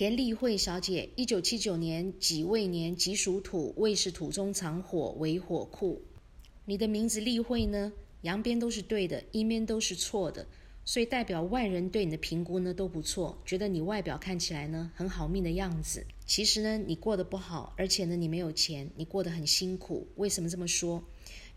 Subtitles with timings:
[0.00, 6.00] 田丽慧小姐，一九七九年己未年，己属土，未是土中藏火，为火库。
[6.64, 10.46] 你的名字丽慧呢，阳边都是对的，阴边都是错的，
[10.86, 16.06] 所以代表外人对你的评估呢都不错，觉得你外表看起来呢很好命的样子。
[16.24, 20.08] 其实呢，你过得不好，而且呢你没有钱，你过得很辛苦。
[20.16, 21.04] 为什么这么说？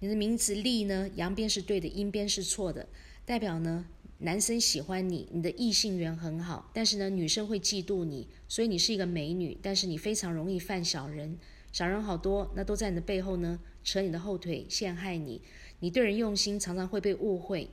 [0.00, 2.88] 你的名字丽呢，阳边是对的，阴边是错的，
[3.24, 3.86] 代表呢。
[4.24, 11.36] 男生喜欢你，你的异性缘很好，但是呢，女生会嫉妒你，所以你是一个美女，但是你非常容易犯小人，
[11.72, 15.42] 小人好多，那都在你的背后呢，扯你的后腿，陷害你。
[15.80, 17.68] 你对人用心，常常会被误会，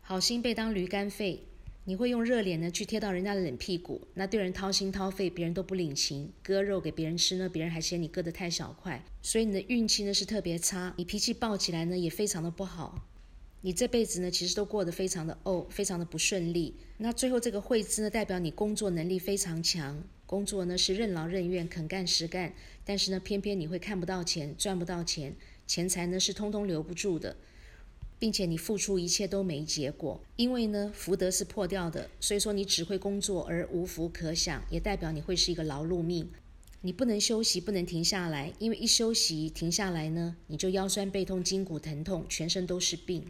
[0.00, 1.42] 好心被当驴肝肺。
[1.84, 13.04] 你会用热脸呢去贴到人家的冷屁股，那对人掏心掏肺，别人都不领情，割肉给别人吃呢，别人还嫌你割得太小块，所以你的运气呢是特别差，你脾气暴起来呢也非常的不好。
[13.60, 16.76] 你这辈子呢，其实都过得非常的哦，非常的不顺利。
[16.98, 22.54] 那最后这个惠字呢，代表你工作能力非常强，工作呢是任劳任怨、肯干实干。
[22.84, 25.34] 但是呢，偏偏你会看不到钱，赚不到钱，
[25.66, 27.36] 钱财呢是通通留不住的，
[28.18, 30.20] 并且你付出一切都没结果。
[30.36, 36.30] 因为呢，福德是破掉的，所以说你只会工作而无福可享，也代表你会是一个劳碌命。
[36.82, 43.26] 你不能休息，不能停下来，因为一休息停下来呢，你就腰酸背痛、筋骨疼痛，全身都是病。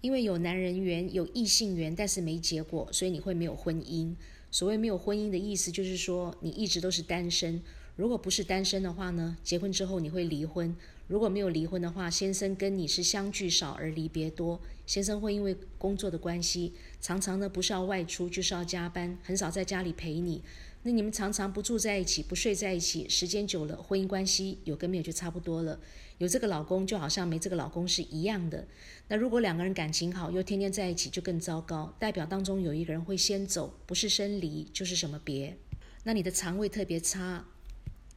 [0.00, 4.14] 因为有男人缘，有异性缘，但是没结果，所以你会没有婚姻。
[4.50, 7.62] 所谓没有婚姻的意思，就是说你一直都是单身。
[7.96, 10.74] 如果不是单身的话呢，结婚之后你会离婚；
[11.10, 14.60] 如果没有离婚的话，先生跟你是相聚少而离别多。
[14.86, 20.44] 先生会因为工作的关系，常常呢不是要外出，就是要加班，很少在家里陪你。
[20.84, 25.80] 那你们常常不住在一起，不睡在一起，时间久了，婚姻关系有跟没有就差不多了。
[26.18, 28.68] 有这个老公就好像没这个老公是一样的。
[29.08, 35.56] 那如果两个人感情好，又天天在一起，就更糟糕，代表当中有一个人会先走，不是生离就是什么别。
[36.04, 37.44] 那你的肠胃特别差，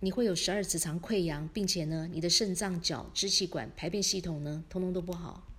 [0.03, 5.47] 你会有十二指肠溃疡，并且呢，你的肾脏、脚、支气管、排便系统呢，通通都不好。